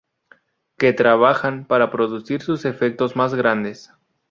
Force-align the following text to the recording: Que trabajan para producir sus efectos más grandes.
Que 0.79 0.93
trabajan 0.93 1.67
para 1.67 1.91
producir 1.91 2.41
sus 2.41 2.65
efectos 2.65 3.15
más 3.15 3.35
grandes. 3.35 3.93